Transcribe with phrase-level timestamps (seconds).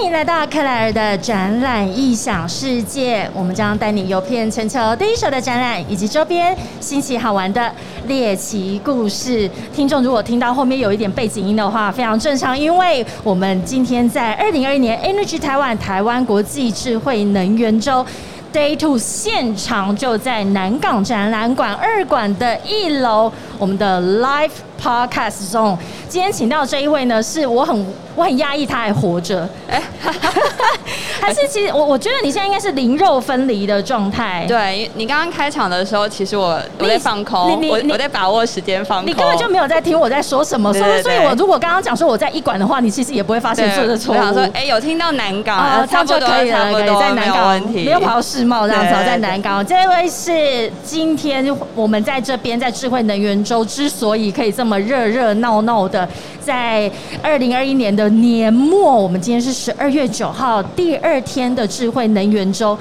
[0.00, 7.70] 欢迎来到克莱尔的展览异想世界，我们将带你游遍全球第一手的展览以及周边新奇好玩的
[8.06, 9.48] 猎奇故事。
[9.74, 18.04] 听众如果听到后面有一点背景音的话，非常正常，因为我们今天在二零二一年 Energy 台湾台湾国际智慧能源周
[18.54, 24.50] Day Two 现场就在南港展览馆二馆的一楼，我们的 Live
[24.82, 29.80] Podcast 中，今天请到这一位呢，是我很我很压抑他还活着，哎，
[31.20, 34.44] 还是其实我我觉得你现在应该是灵肉分离的状态。
[34.48, 44.18] 对你刚刚开场的时候，其实我我在放空，我我在把握时间放空，你根本就没有在听我在说什么，所以所以我如果刚刚讲说我在一馆的话，你其实也不会发现做的错误。
[44.18, 49.64] 我想说，哎，有听到南港，差不多可以了，可以在南港，没有跑到世贸这样子，在南港。
[49.64, 56.08] 这位是今天我们在这边在智慧能源周之所以可以这么么热热闹闹的，
[56.40, 56.90] 在
[57.20, 62.78] 二零二一年的年末，我们今天是十二月九号第二天的智慧能源周。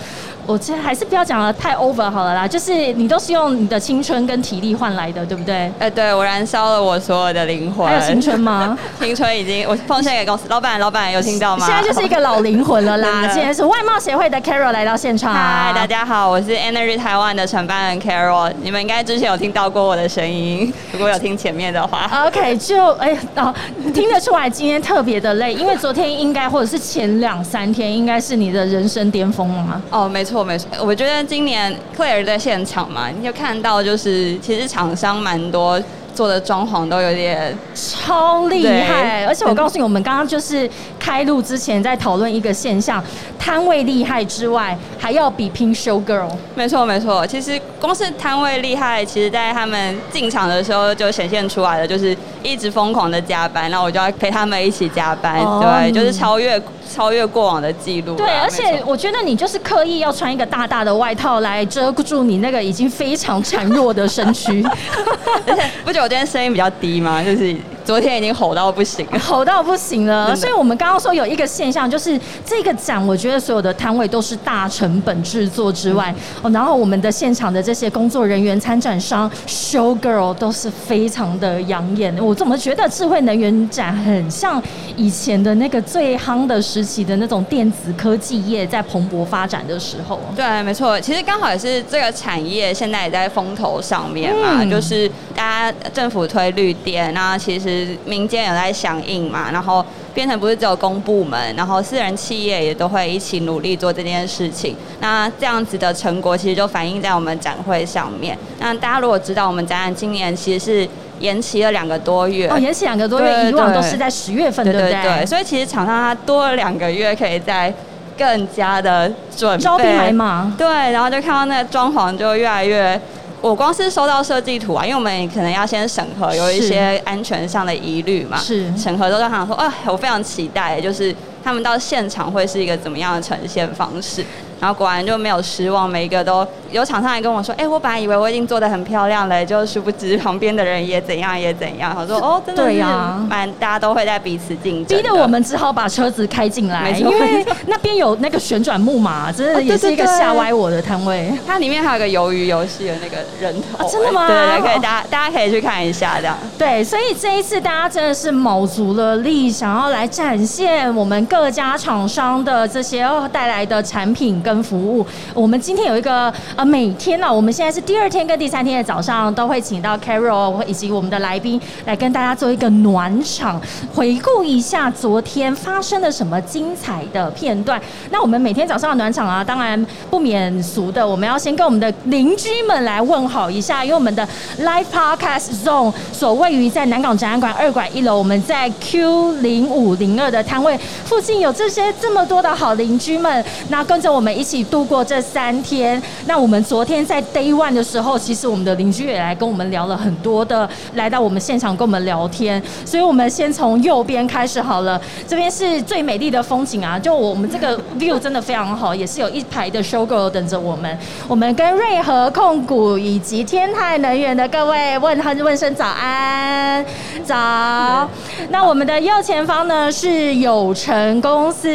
[0.50, 5.72] 我其实还是不要讲的太 over 好了啦，就是你都是用你的青春跟体力换来的，对不对？
[5.78, 7.86] 哎，对我燃烧了我所有的灵魂。
[7.86, 8.76] 还有青春吗？
[9.00, 11.68] 青春已经我奉献给公司老板，老板有听到吗？
[11.68, 13.28] 现在就是一个老灵魂了啦。
[13.32, 15.32] 今天是外貌协会的 Carol 来到现场。
[15.32, 18.52] 嗨，大家好，我是 Energy 台湾的承办人 Carol。
[18.64, 22.10] 你们应该之前有听到过我的声音，如果有听前面的话。
[22.26, 23.54] OK，就哎哦，
[23.94, 29.82] 听得出来今天特别的累，因为昨天应该或者是前两三天应该是你的人生巅峰了吗？
[29.92, 30.39] 哦，没错。
[30.44, 35.82] 没错，我觉得今年 Claire 在现场嘛，你就看到就是其实厂商蛮多。
[36.12, 43.02] 做的装潢都有点超厉害，而且我告诉你，我们刚刚就是开录之前在讨论一个现象，
[43.40, 46.30] 摊位厉害之外，还要比拼 show girl。
[46.56, 56.62] 没错没错，其实光是摊位厉害，其实在他们进场的时候就显现出来了，就是一直疯狂的加班，那我就要陪他们一起加班，对，就是超越
[56.94, 58.16] 超越过往的记录。
[58.16, 64.64] 对，而且我觉得你就是刻意要穿一个大大的外套来遮住你那个已经非常孱弱的身躯，
[65.48, 66.00] 而且不久。
[66.10, 67.56] 今天声音比较低嘛，就是。
[67.90, 70.36] 昨天已经吼到不行，吼到不行了。
[70.36, 76.14] 所以，我们刚刚说有一个现象，就是这个展，我觉得所有的摊位都是大成本制作之外，
[76.44, 82.16] 哦，然后我们的现场的这些工作人员、参展商、show girl 都是非常的养眼。
[82.24, 84.62] 我怎么觉得智慧能源展很像
[84.96, 90.20] 以前的那个最夯的时期的那种电子科技业在蓬勃发展的时候？
[90.36, 91.02] 对，没错。
[91.02, 97.98] 其实刚好也是这个产业现在也在风头上面嘛，就是大家政府推绿电，那其实。
[98.06, 104.76] 民间有在响应嘛，然后变成不是只有公部门，然后私人企业也都会一起努力做这件事情。
[105.00, 108.38] 那这样子的成果其实就反映在我们展会上面。
[108.60, 110.90] 那大家如果知道我们展览今年其实是
[111.20, 115.26] 延期了两个多月，哦，延期两个多月，以往都是在十月份，对不对？
[115.26, 117.72] 所以其实厂商它多了两个月，可以在
[118.18, 123.00] 更加的准备招兵买马，对，然后就看到那个装潢就越来越。
[123.42, 128.38] 我光是收到设计图啊，因为我们可能要先审核，有一些安全上的疑虑嘛。
[128.38, 134.24] 是审核都在想说，啊，我非常期待，就是他们到现场会是一个怎么样的呈现方式。
[134.60, 142.82] 然后果然就没有失望，每一个都有厂商来跟我说：“哎，我本来以为我已经做的很漂亮了，就殊不知旁边的人也怎样也怎样。”他说：“哦， 真的是
[143.28, 151.32] 蛮大家都会在彼此竞争。”逼得我们只好把车子开进来， 因为 那边有那个旋转木马，真的也是一个吓歪我的摊位。
[151.46, 154.28] 它里面还有个鱿鱼游戏的那个人头，真的吗？
[154.28, 156.38] 对对，可以大家大家可以去看一下这样。
[156.58, 165.06] 对，所以这一次大家真的是卯足了力，想要来展现我们各家厂商的这些带来的产品跟服务。
[165.34, 173.62] 我们今天有一个呃，每天呢，我们现在是第二天跟第三天的早上，都会请到 Carol 以及我们的来宾来跟大家做一个暖场，
[173.96, 177.82] 回顾一下昨天发生了什么精彩的片段。
[178.12, 184.28] 那我们每天早上的暖场啊，当然不免俗的，我们要先跟我们的邻居们来问好一下，因为我们的
[184.60, 195.06] Live Podcast Zone 所位于在南港展览馆二馆一楼，我们在 Q 零五零二的摊位附近有这些这么多的好邻居们，那跟着我们一起度过。
[195.06, 202.62] 这三天，那我们昨天在 Day One 的时候，其实我们的邻居也来跟我们聊了很多的，来到我们现场跟我们聊天。
[202.84, 205.00] 所以，我们先从右边开始好了。
[205.28, 206.98] 这边是最美丽的风景啊！
[206.98, 210.98] 就我们这个 view 真的非常好，也是有一排的 show girl 等着我们。
[211.28, 216.84] 我们跟瑞和控股以及天泰能源的各位问问声早安，
[217.24, 218.10] 早。
[218.50, 221.70] 那我们的右前方呢是友成公司，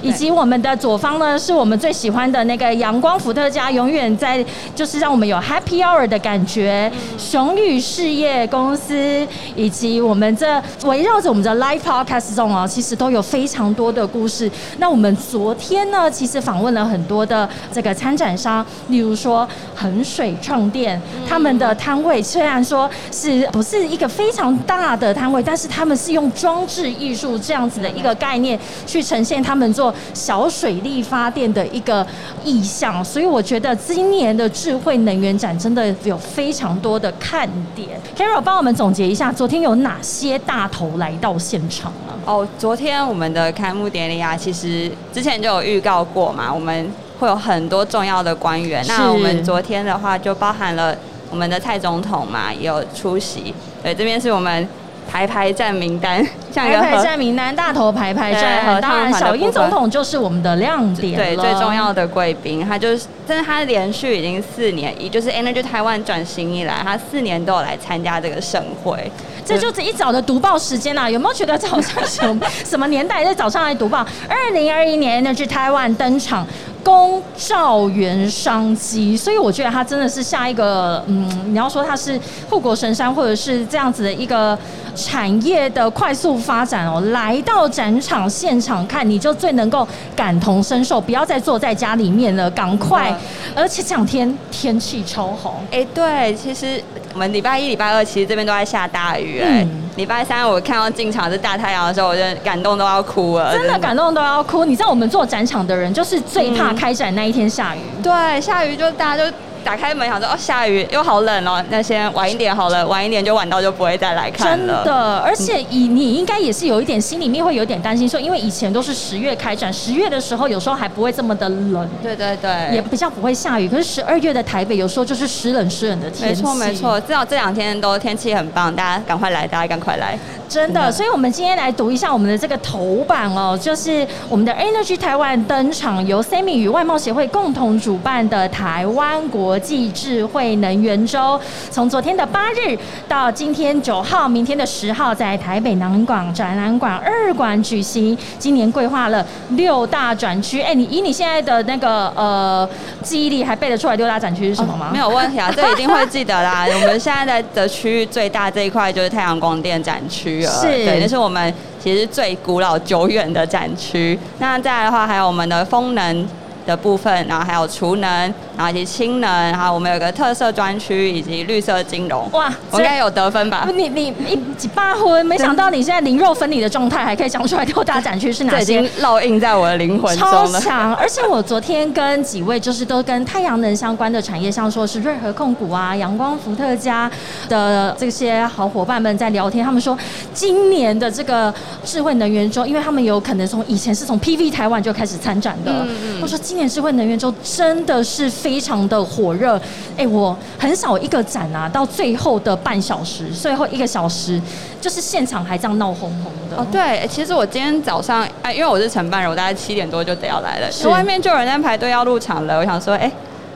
[0.00, 2.44] 以及我们的左方呢是我们最喜欢的。
[2.44, 6.92] 那个阳光伏特加永远远在就是让我们有 Happy Hour 的感觉。
[7.16, 14.50] 雄宇事业公司以及我们这围绕着我们的 Live Podcast 中哦，其实都有非常多的故事。
[14.78, 32.06] 那我们昨天呢，其实访问了很多的这个参展商，例如说衡水创店，他们的摊位虽然说是不是一个非常大的摊位，但是他们是用装置艺术这样子的一个概念去呈现他们做小水力发电的一个
[32.44, 37.90] 意向，所以我觉得今年的智慧能源展真的有非常多的看点。
[38.16, 42.18] Carol 帮我们总结一下，昨天有哪些大头来到现场啊？
[42.24, 48.84] 哦，昨天我们的开幕典礼啊，其实之前就有预告过嘛，我们会有很多重要的官员。
[48.88, 50.92] 那我们昨天的话就包含了
[51.30, 53.54] 我们的蔡总统嘛，也有出席。
[53.80, 54.68] 对，这边是我们。
[55.10, 58.80] 排排站名单， 像排排站名单，大头排排站。
[58.80, 69.10] 当然，小英总统就是我们的亮点对，最重要的贵宾，他就是，但是他连续已经四年，也就是 Energy Taiwan 转型以来，他四年都有来参加这个盛会。
[69.44, 71.08] 这就是一早的读报时间啊！
[71.08, 74.06] 有没有觉得早上什么什么年代在早上来读报？
[74.28, 76.46] 二零二一年 Energy Taiwan 登场。
[76.84, 82.20] 公照源商机，所以我觉得它真的是下一个，嗯，你要说它是
[82.50, 84.56] 护国神山，或者是这样子的一个
[84.94, 87.00] 产业的快速发展哦。
[87.10, 93.18] 来到展场现场看，你就最能够感同身受，不要再坐在家里面了，赶快！
[93.54, 96.78] 而且这两天天气超好，哎，对，其实
[97.14, 99.66] 我们礼拜一、礼拜二其实这边都在下大雨，哎。
[99.96, 103.56] 礼拜三我看到进场是大太阳的时候，我就感动都要哭了。
[103.56, 104.64] 真的感动都要哭。
[104.64, 107.78] 你知道我们做展场的人，就是最怕开展那一天下雨。
[108.02, 109.36] 对，下雨就大家就。
[109.64, 114.84] 打开门，想说哦，下雨又好冷哦，那先晚一点好了，晚一点就晚到就不会再来看了。
[114.84, 123.68] 真的，而且以你应该也是有一点心里面会有点担心，说因为以前都是十月开展，十月的时候有时候还不会这么的冷，对对对，也比较不会下雨。
[123.68, 126.42] 可是十二月的台北有时候就是湿冷湿冷的天气。
[126.42, 130.18] 没错没错，至少这两天都天气很棒，大家赶快来，大家赶快来。
[130.46, 141.40] 真的，所以我们今天来读一下我们的这个头版哦，就是我们的 Energy 台湾登场，由 Sammy 与外贸协会共同主办的台湾国际智慧能源周，
[141.70, 142.78] 从昨天的八日
[143.08, 148.16] 到今天九号，明天的十号，在台北南广展览馆二馆举行。
[148.38, 152.68] 今年规划了六大展区，哎，你以你现在的那个呃
[153.02, 154.90] 记忆力，还背得出来六大展区是什么吗？
[154.92, 156.66] 没有问题啊，这一定会记得啦。
[156.74, 160.42] 我们现在的区域最大这一块就是太阳光电展区。
[160.42, 161.52] 是，对，那是我们
[161.82, 164.18] 其实最古老久远的展区。
[164.38, 166.28] 那再来的话，还有我们的风能。
[166.66, 172.30] 的部分，然后还有储能，然后以及氢能，然后我们有个特色专区以及绿色金融。
[172.32, 173.68] 哇，我应该有得分吧？
[173.74, 175.26] 你你一几八分？
[175.26, 178.62] 没想到你现在灵肉分离的状态还可以讲出来六大展区是哪些？
[178.62, 180.60] 已经烙印在我的灵魂中了。
[180.60, 180.94] 超强！
[180.94, 187.10] 而且我昨天跟几位就是都跟太阳能相关的产业，像说是瑞和控股啊、阳光伏特加
[187.48, 189.98] 的这些好伙伴们在聊天，他们说
[190.32, 191.52] 今年的这个
[191.84, 196.38] 智慧能源周，因为他们有可能从以前是从 PV 台湾就开始参展的，嗯嗯，我说。
[196.44, 199.58] 今年智慧能源周真的是非常的火热，
[199.96, 204.38] 哎，我很少一个展啊，到最后的半小时，最后一个小时，
[204.82, 206.56] 就是现场还这样闹哄哄的。
[206.58, 212.58] 哦，对，其实我今天早上，哎，因为我是承办人，我大概七点多就得要来了，外面就有人在排队要入场了。
[212.58, 213.10] 我想说，哎，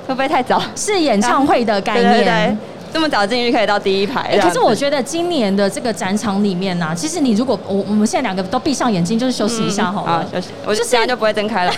[0.06, 0.58] 会不会太早？
[0.74, 2.58] 是演唱会的概念。
[2.92, 11.72] 这么早进去可以到第一排，可是我觉得今年的这个展场里面呢，其实你如果我我们现在两个都闭上眼睛，就是休息一下好了，休息，我就现在就不会睁开了。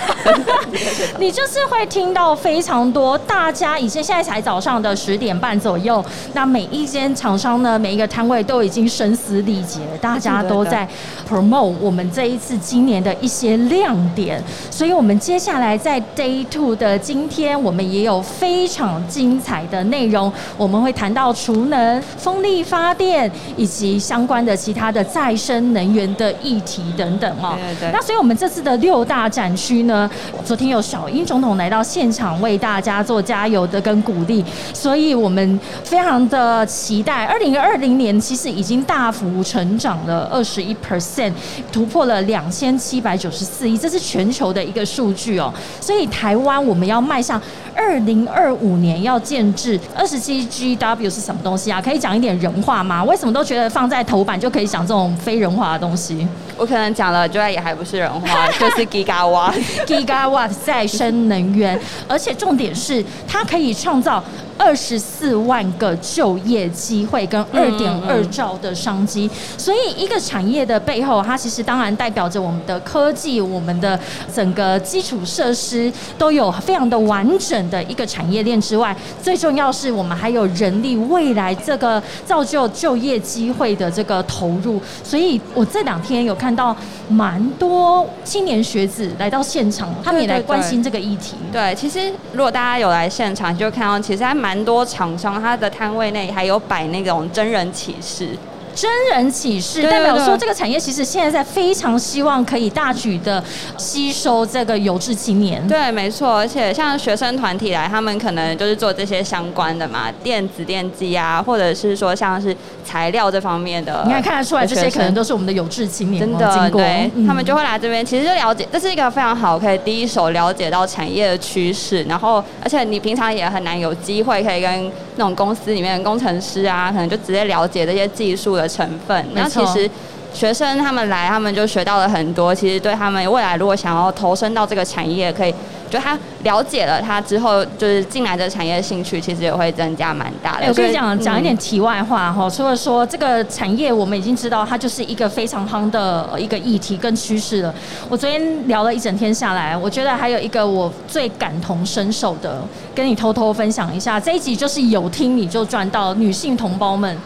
[1.18, 10.88] 你就是会听到非常多，大家已经现在才早上的十点半左右，那每一间厂商呢，每一个摊位都已经声嘶力竭，大家都在
[11.28, 20.94] promote 我们这一次今年的一些亮点，所以我们接下来在 day two 的今天，我们也有非常精彩的内容，我们会。
[21.00, 27.56] 谈到储能、风力发电以及相关的其他的再生能源的议题等等哦。
[27.56, 27.90] 对对。
[27.90, 30.10] 那所以我们这次的六大展区呢，
[30.44, 37.24] 昨天有小英总统来到现场为大家做加油的跟鼓励，所以我们非常的期待。
[37.24, 41.32] 二零二零年其实已经大幅成长了二十一 percent，
[41.72, 45.50] 突破了两千七百九十四亿，这是全球的一个数据哦。
[45.80, 47.40] 所以台湾我们要迈向
[47.74, 50.89] 二零二五年要建制二十七 G 的。
[50.90, 51.80] W 是什么东西啊？
[51.80, 53.04] 可以讲一点人话吗？
[53.04, 56.26] 为什么都觉得放在头版就可以讲这种非人话的东西？
[56.56, 61.78] 我可能讲了，就也还不是人话， 就是 Gigawatt，Gigawatt 再生能源，
[62.08, 64.22] 而且重点是它可以创造
[64.60, 69.28] 二十四万个就业机会跟二点二兆的商机。
[69.56, 73.98] 所以一个产业的背后，它其实当然代表着我们的科技、我们的
[74.32, 84.78] 整个基础设施都有非常的完整的一个产业链之外，最重要是我们还有人力未来这个造就就业机会的这个投入。
[85.02, 86.76] 所以我这两天有看到
[87.08, 91.36] 蛮多青年学子来到现场，他们也来关心这个议题。
[91.50, 98.36] 对，其实如果大家有来现场，就看到其实还蛮蛮多厂商，他的摊位内还有摆那种真人启示。
[98.74, 103.42] 真人启示代表说，这个产业其实现在在非常希望可以大举的
[103.76, 105.66] 吸收这个有志青年。
[105.66, 106.36] 对，没错。
[106.38, 114.02] 而且像学生团体来，他们可能就是做这些相关的嘛，电子电机啊，或者是说像是材料这方面的。
[114.06, 116.20] 你看看得出来，这些可能都是我们的有志青年。
[116.20, 122.02] 真的，对，他们就会来这边，其实就了解，这是一个非常好，可以第一手了解到产业的趋势。
[122.04, 128.59] 然后，而且你平常也很难有机会可以跟那种公司里面的工程师啊，可能就直接了解这些技术。
[128.60, 129.90] 的成分，那其实
[130.32, 132.54] 学生他们来，他们就学到了很多。
[132.54, 135.52] 其实对他们未来如果想要投身到这个产业，可以
[135.90, 140.68] 就他了解了他之后，就是进来这个产业兴趣，其实也会增加蛮大的。
[140.68, 147.74] 我跟你讲讲一点题外话哈，除了说这个产业，我们已经知道它就是一个非常夯的一个议题跟趋势了。
[148.08, 152.62] 我昨天聊了一整天下来，我觉得还有一个我最感同身受的，
[152.94, 154.20] 跟你偷偷分享一下。
[154.20, 157.18] 这一集就是有听你就赚到，女性同胞们。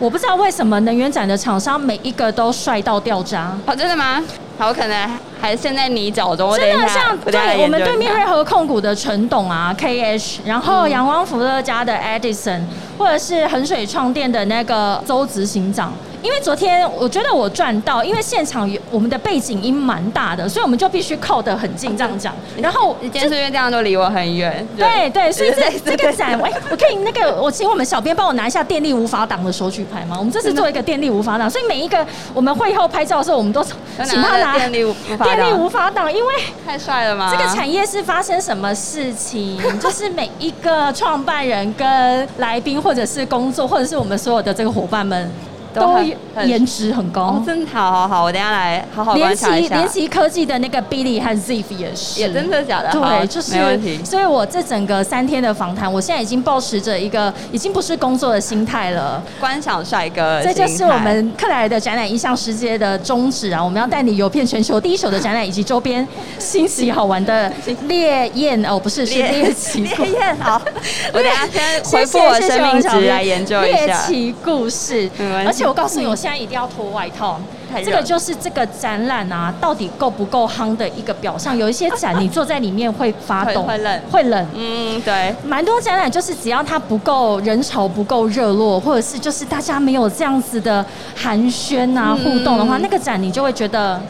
[0.00, 4.24] 我不知道为什么能源展的厂商每一个都帅到掉渣哦，真的吗？
[4.58, 6.56] 好，可能还陷在泥沼中。
[6.56, 12.62] 真的像对我们对面瑞和控股的陈董啊，K H，然后阳光福乐家的 Edison，
[12.98, 15.92] 或者是衡水创电的那个周执行长。
[16.22, 22.34] 因为昨天我觉得我赚到，因为现场有我们的背景音蛮大的，所以我们就必须靠得很近这样讲。
[22.60, 24.66] 然后你今天是因为这样就离我很远。
[24.76, 30.16] 对对，所以这这个展，哎，我可以那个，我请我们小编帮我拿一下电力无法挡的手举牌吗？
[30.18, 36.34] 我们这次做一个电力无法挡，所以每一个我们会后拍照的时候，我们都请他拿电力无法电力无法挡，因为
[36.66, 37.34] 太帅了吗？
[37.34, 39.58] 这个产业是发生什么事情？
[39.80, 45.30] 就是每一个创办人跟来宾，或者是工作，或者是我们所有的这个伙伴们。
[45.72, 45.98] 都
[46.44, 49.76] 颜值很高，真的好好好，我等下来好好观察一下。
[49.76, 52.90] 联奇科技的那个 Billy 和 Ziff 也是，也真的假的？
[52.90, 54.00] 对，就是没问题。
[54.04, 60.40] 所以我这整个三天的访谈，我现在已经保持着一个已经不是工作的心态了，观赏帅哥。
[60.42, 63.62] 这就是我们克莱尔的展览一向世界的宗旨啊！
[63.62, 66.06] 我们要带你游遍全球第一手的展览以及周边
[66.38, 67.52] 新奇好玩的
[67.86, 70.36] 烈焰哦，不是是猎奇 烈焰。
[70.38, 70.60] 好，
[71.12, 75.08] 我等下先回复我生命值来研究一下猎奇故事，
[75.46, 75.59] 而且。
[75.66, 77.40] 我告诉你，我现在一定要脱外套。
[77.84, 81.56] 这个就是这个展览啊，到底够不够夯的一个表象。
[81.56, 84.46] 有一些展， 你坐在里面会发抖，会冷，会冷。
[84.54, 85.32] 嗯，对。
[85.44, 94.00] 蛮多展览就是只要它不够人潮不够热络，或者是就是大家没有这样子的寒暄啊互动的话，那个展你就会觉得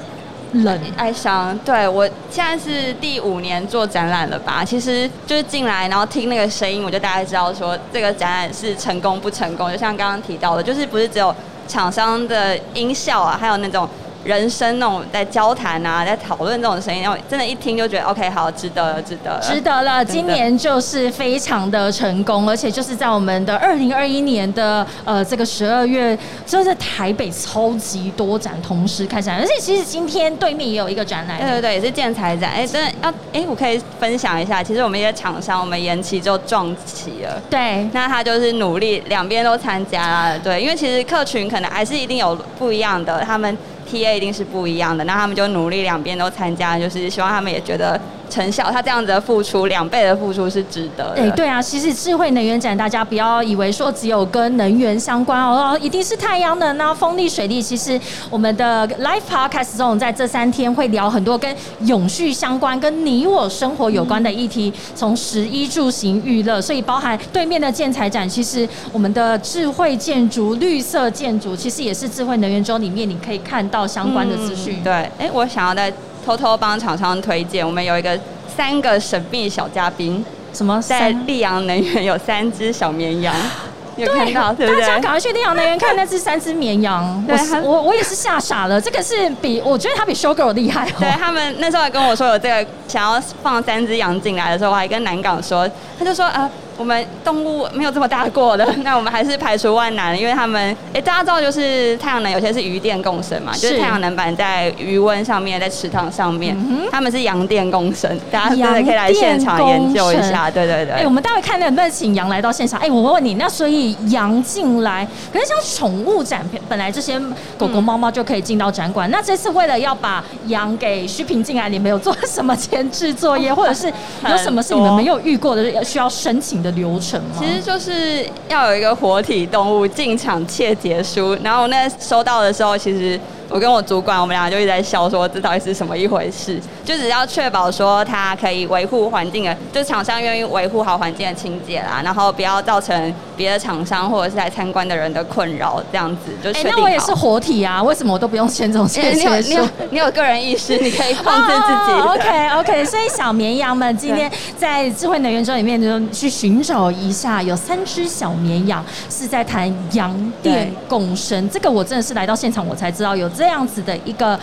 [0.53, 1.57] 冷、哀伤。
[1.65, 4.65] 对我现在是第五年做展览了吧？
[4.65, 9.71] 其实就是进来然后听那个声音，我就大概知道说这个展览是成功不成功。
[9.71, 11.35] 就像刚刚提到的，就是不是只有。
[11.69, 13.89] 厂商的音效啊，还有那种。
[14.25, 20.05] 人声那种在交谈啊，在讨论这种声音，然后真的，一听就觉得 OK，好，值得了，值得了，值得了。
[20.05, 32.51] 今年就是非常的成功，而且就是在我们的二零二一年的呃这个十二月，就是台北超级多展同时开展，而且其实今天对面也有一个展览，对对对，也是建材展。
[32.51, 37.41] 哎，真的要哎，我可以分享一下，其实我们一些厂商，我们延期就撞齐了。
[37.49, 43.57] 对，那他就是努力两边都参加了，对，因为其实客群可能还是一定有不一样的，他们。
[43.91, 48.01] T A 一定是不一样的，那他们就努力两边都参加，就是希望他们也觉得。
[48.31, 51.23] 成效，他这样子的付出，两倍的付出是值得的。
[51.23, 57.61] 哎，对啊，其实智慧能源展，大家不要以为说只有跟能源相关哦，一定是太阳能啊、风力、水力。
[57.61, 74.83] 其实我们的 Life Podcast 中，在这三天会聊很多跟永续相关、跟你我生活有关的议题，从食衣住行娱乐，所以包含对面的建材展，其实我们的智慧建筑、绿色建筑，其实也是智慧能源周里面你可以看到相关的资讯。
[74.85, 75.93] 对，哎，我想要在。
[76.31, 78.17] 偷偷帮厂商推荐，我们有一个
[78.57, 83.35] 三个神秘小嘉宾，什么在溧阳能源有三只小绵羊，
[83.97, 84.81] 有看到对不对？
[84.81, 87.25] 大家赶快去溧阳能源看那只三只绵羊。
[87.65, 90.89] 我我我也是吓傻了，这个是比我觉得他比 Girl 厉害。
[91.01, 95.69] 对他们那时候还跟我说有这个想要放三只羊进来的时候，我还跟南港说，
[95.99, 96.49] 他就说啊。
[96.81, 106.57] 我们动物没有这么大过的， 那我们还是排除万难，因为他们，哎，大家知道就是太阳能有些是余电共生嘛，就是太阳能板在余温上面，在池塘上面，
[106.91, 110.95] 他们是阳电共生，大家真的可以来现场研究一下，对对对。
[110.95, 112.81] 哎，我们待会看能不能请羊来到现场？
[112.81, 117.21] 哎，我问你，那所以羊进来，可是像宠物展，本来这些
[117.59, 123.93] 狗狗、猫猫就可以进到展馆，那这次为了要把羊给虚平进来，你们有做什么前置作业， 或者是
[124.27, 126.70] 有什么是你们没有遇过的需要申请的？
[126.73, 127.37] 流程吗？
[127.39, 133.19] 其实就是要有一个活体动物进场切结书，然后那收到的时候，其实。
[133.51, 136.61] 我跟我主管，我们俩就一直在笑，说这到底是什么一回事？
[136.85, 149.69] 就只要确保说它可以维护环境的，就厂商愿意维护好环境的清洁啦，然后不要造成别的厂商或者是来参观的人的困扰，这样子就确定那我也是活体啊，为什么我都不用签这种切结书？
[149.91, 152.01] 你有个人意识，你可以 控制自己。
[152.01, 163.29] OK OK，所以小绵羊们今天在智慧能源周里面就去寻找一下，有三只小绵羊是在谈羊电共生，这个我真的是来到现场我才知道有。
[163.41, 164.39] 这样子的一个，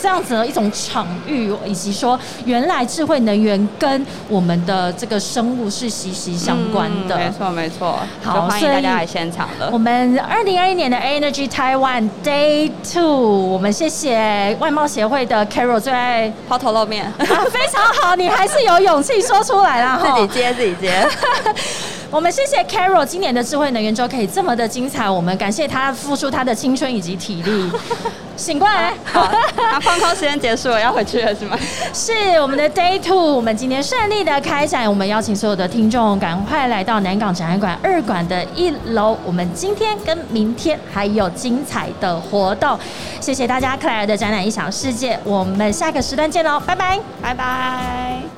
[0.00, 7.14] 这样子的一种场域，以及说，原来智慧能源跟我们的这个生物是息息相关的。
[7.18, 7.98] 没错，没错。
[8.22, 9.68] 好，欢迎大家来现场了。
[9.70, 21.06] 我们二零二一年的 Energy Taiwan Day Two，我们谢谢外贸协会的 Carol 最爱抛头露面，非常好，你还是有勇气说出来了， 自己接自己接。
[22.10, 27.70] 我们谢谢 Carol 今年的智慧能源周可以这么的精彩，我们感谢他付出他的青春以及体力。
[28.34, 31.58] 醒过来，好，那放空时间结束了，要回去了是吗？
[31.92, 42.78] 是我们的 Day Two，我们今天顺利的开展，我们邀请所有的听众赶快来到南港展览馆二馆的一楼，我们今天跟明天还有精彩的活动，
[43.20, 48.37] 谢谢大家克莱尔的展览异想世界，我们下个时段见喽，拜拜，拜拜。